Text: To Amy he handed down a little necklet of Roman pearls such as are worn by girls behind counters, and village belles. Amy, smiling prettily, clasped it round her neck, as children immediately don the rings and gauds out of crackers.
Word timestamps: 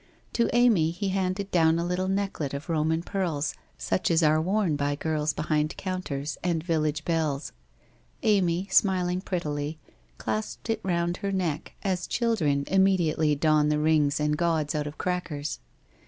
To 0.33 0.49
Amy 0.51 0.89
he 0.89 1.09
handed 1.09 1.51
down 1.51 1.77
a 1.77 1.85
little 1.85 2.07
necklet 2.07 2.55
of 2.55 2.69
Roman 2.69 3.03
pearls 3.03 3.53
such 3.77 4.09
as 4.09 4.23
are 4.23 4.41
worn 4.41 4.75
by 4.75 4.95
girls 4.95 5.31
behind 5.31 5.77
counters, 5.77 6.39
and 6.43 6.63
village 6.63 7.05
belles. 7.05 7.51
Amy, 8.23 8.67
smiling 8.71 9.21
prettily, 9.21 9.77
clasped 10.17 10.71
it 10.71 10.79
round 10.81 11.17
her 11.17 11.31
neck, 11.31 11.73
as 11.83 12.07
children 12.07 12.63
immediately 12.65 13.35
don 13.35 13.69
the 13.69 13.77
rings 13.77 14.19
and 14.19 14.35
gauds 14.37 14.73
out 14.73 14.87
of 14.87 14.97
crackers. 14.97 15.59